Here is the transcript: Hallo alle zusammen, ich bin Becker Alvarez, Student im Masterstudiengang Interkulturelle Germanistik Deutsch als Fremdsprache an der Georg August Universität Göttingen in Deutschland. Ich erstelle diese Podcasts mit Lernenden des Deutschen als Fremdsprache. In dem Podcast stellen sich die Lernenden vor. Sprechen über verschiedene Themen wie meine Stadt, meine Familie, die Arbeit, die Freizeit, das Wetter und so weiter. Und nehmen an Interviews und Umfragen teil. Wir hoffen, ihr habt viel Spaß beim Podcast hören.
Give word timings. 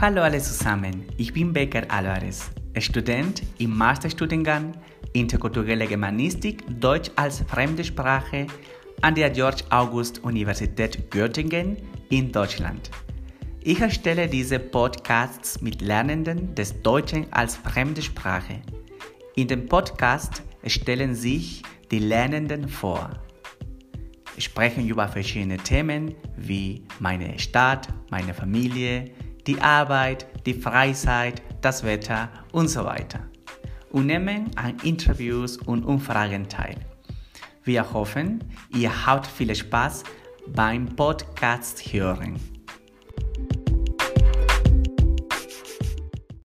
Hallo 0.00 0.22
alle 0.22 0.40
zusammen, 0.40 1.04
ich 1.18 1.30
bin 1.30 1.52
Becker 1.52 1.82
Alvarez, 1.88 2.50
Student 2.78 3.42
im 3.58 3.76
Masterstudiengang 3.76 4.72
Interkulturelle 5.12 5.86
Germanistik 5.86 6.64
Deutsch 6.80 7.10
als 7.16 7.40
Fremdsprache 7.42 8.46
an 9.02 9.14
der 9.14 9.28
Georg 9.28 9.56
August 9.68 10.24
Universität 10.24 11.10
Göttingen 11.10 11.76
in 12.08 12.32
Deutschland. 12.32 12.90
Ich 13.60 13.78
erstelle 13.78 14.26
diese 14.26 14.58
Podcasts 14.58 15.60
mit 15.60 15.82
Lernenden 15.82 16.54
des 16.54 16.80
Deutschen 16.80 17.30
als 17.30 17.56
Fremdsprache. 17.56 18.62
In 19.36 19.48
dem 19.48 19.66
Podcast 19.66 20.42
stellen 20.64 21.14
sich 21.14 21.62
die 21.90 21.98
Lernenden 21.98 22.70
vor. 22.70 23.10
Sprechen 24.38 24.88
über 24.88 25.08
verschiedene 25.08 25.58
Themen 25.58 26.14
wie 26.38 26.86
meine 27.00 27.38
Stadt, 27.38 27.88
meine 28.10 28.32
Familie, 28.32 29.10
die 29.46 29.60
Arbeit, 29.60 30.26
die 30.46 30.54
Freizeit, 30.54 31.42
das 31.60 31.84
Wetter 31.84 32.28
und 32.52 32.68
so 32.68 32.84
weiter. 32.84 33.20
Und 33.90 34.06
nehmen 34.06 34.50
an 34.56 34.76
Interviews 34.82 35.56
und 35.56 35.84
Umfragen 35.84 36.48
teil. 36.48 36.76
Wir 37.64 37.92
hoffen, 37.92 38.44
ihr 38.74 39.06
habt 39.06 39.26
viel 39.26 39.54
Spaß 39.54 40.04
beim 40.46 40.86
Podcast 40.96 41.92
hören. 41.92 42.38